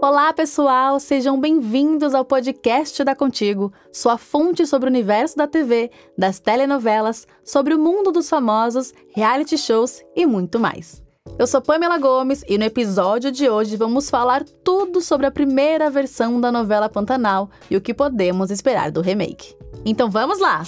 [0.00, 1.00] Olá, pessoal!
[1.00, 7.26] Sejam bem-vindos ao podcast da Contigo, sua fonte sobre o universo da TV, das telenovelas,
[7.42, 11.02] sobre o mundo dos famosos, reality shows e muito mais.
[11.36, 15.90] Eu sou Pamela Gomes e no episódio de hoje vamos falar tudo sobre a primeira
[15.90, 19.56] versão da novela Pantanal e o que podemos esperar do remake.
[19.84, 20.62] Então vamos lá!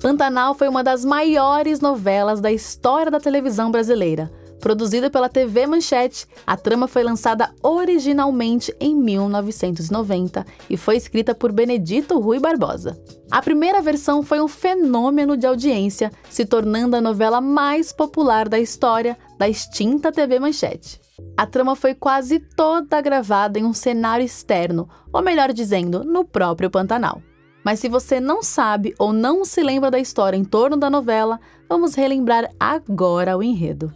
[0.00, 6.24] Pantanal foi uma das maiores novelas da história da televisão brasileira Produzida pela TV Manchete,
[6.46, 12.96] a trama foi lançada originalmente em 1990 e foi escrita por Benedito Rui Barbosa.
[13.28, 18.60] A primeira versão foi um fenômeno de audiência, se tornando a novela mais popular da
[18.60, 21.00] história da extinta TV Manchete.
[21.36, 26.70] A trama foi quase toda gravada em um cenário externo, ou melhor dizendo, no próprio
[26.70, 27.20] Pantanal.
[27.64, 31.40] Mas se você não sabe ou não se lembra da história em torno da novela,
[31.68, 33.92] vamos relembrar agora o enredo.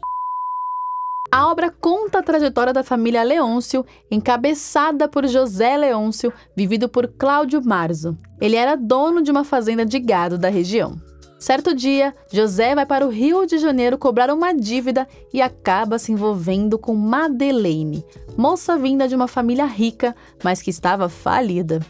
[1.30, 7.63] A obra conta a trajetória da família Leôncio, encabeçada por José Leôncio, vivido por Cláudio
[7.65, 8.16] Marzo.
[8.41, 10.97] Ele era dono de uma fazenda de gado da região.
[11.38, 16.10] Certo dia, José vai para o Rio de Janeiro cobrar uma dívida e acaba se
[16.10, 18.04] envolvendo com Madeleine,
[18.37, 21.80] moça vinda de uma família rica, mas que estava falida.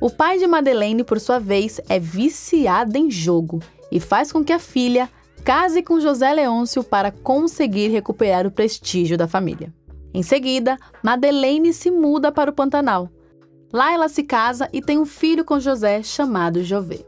[0.00, 3.60] O pai de Madeleine, por sua vez, é viciado em jogo
[3.90, 5.08] e faz com que a filha,
[5.44, 9.72] case com José Leôncio para conseguir recuperar o prestígio da família.
[10.14, 13.10] Em seguida, Madeleine se muda para o Pantanal.
[13.72, 17.04] Lá ela se casa e tem um filho com José chamado Jové.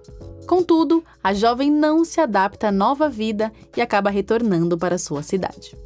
[0.48, 5.77] Contudo, a jovem não se adapta à nova vida e acaba retornando para sua cidade.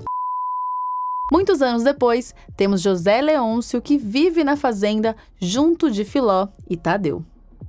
[1.31, 7.23] Muitos anos depois, temos José Leôncio que vive na fazenda junto de Filó e Tadeu.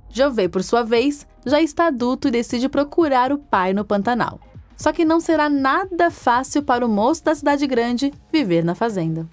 [0.08, 4.40] Jové, por sua vez, já está adulto e decide procurar o pai no Pantanal.
[4.80, 9.28] Só que não será nada fácil para o moço da cidade grande viver na fazenda.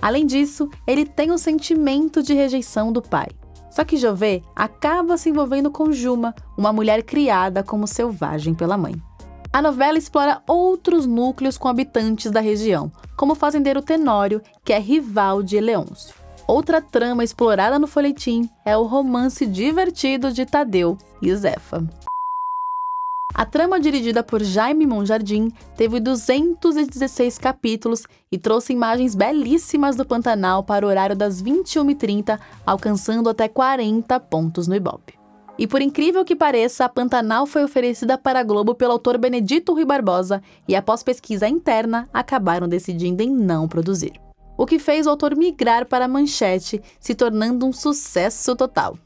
[0.00, 3.28] Além disso, ele tem um sentimento de rejeição do pai.
[3.70, 8.94] Só que Jové acaba se envolvendo com Juma, uma mulher criada como selvagem pela mãe.
[9.50, 14.78] A novela explora outros núcleos com habitantes da região, como o fazendeiro Tenório, que é
[14.78, 16.14] rival de Leôncio.
[16.46, 21.82] Outra trama explorada no folhetim é o romance divertido de Tadeu e Zefa.
[23.34, 30.62] A trama dirigida por Jaime Monjardim teve 216 capítulos e trouxe imagens belíssimas do Pantanal
[30.62, 35.18] para o horário das 21h30, alcançando até 40 pontos no Ibope.
[35.58, 39.72] E por incrível que pareça, a Pantanal foi oferecida para a Globo pelo autor Benedito
[39.72, 44.12] Rui Barbosa e, após pesquisa interna, acabaram decidindo em não produzir.
[44.56, 48.96] O que fez o autor migrar para a Manchete, se tornando um sucesso total.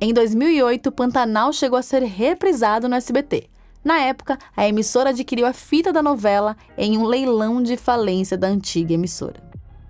[0.00, 3.48] Em 2008, Pantanal chegou a ser reprisado no SBT,
[3.84, 8.48] na época, a emissora adquiriu a fita da novela em um leilão de falência da
[8.48, 9.42] antiga emissora.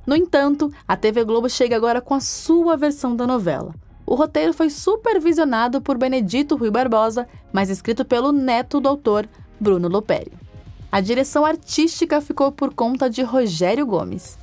[0.06, 3.74] No entanto, a TV Globo chega agora com a sua versão da novela.
[4.06, 9.28] O roteiro foi supervisionado por Benedito Rui Barbosa, mas escrito pelo neto do autor,
[9.60, 10.32] Bruno Lopério.
[10.90, 14.38] A direção artística ficou por conta de Rogério Gomes.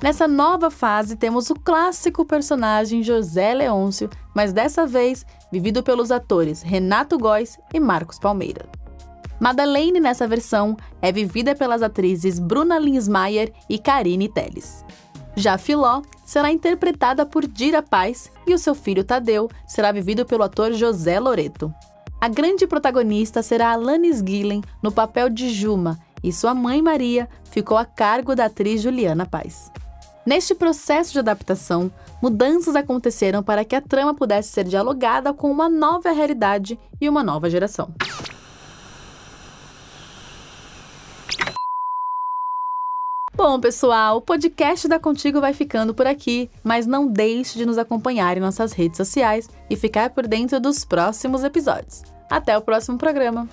[0.00, 6.62] Nessa nova fase, temos o clássico personagem José Leôncio, mas dessa vez vivido pelos atores
[6.62, 8.68] Renato Góes e Marcos Palmeira.
[9.40, 14.84] Madeleine, nessa versão, é vivida pelas atrizes Bruna Linsmeyer e Karine Telles.
[15.34, 20.44] Já Filó será interpretada por Dira Paz e o seu filho Tadeu será vivido pelo
[20.44, 21.74] ator José Loreto.
[22.20, 27.76] A grande protagonista será Alanis Gillen no papel de Juma e sua mãe Maria ficou
[27.76, 29.70] a cargo da atriz Juliana Paz.
[30.28, 31.90] Neste processo de adaptação,
[32.20, 37.24] mudanças aconteceram para que a trama pudesse ser dialogada com uma nova realidade e uma
[37.24, 37.90] nova geração.
[43.34, 47.78] Bom, pessoal, o podcast da Contigo vai ficando por aqui, mas não deixe de nos
[47.78, 52.02] acompanhar em nossas redes sociais e ficar por dentro dos próximos episódios.
[52.28, 53.48] Até o próximo programa!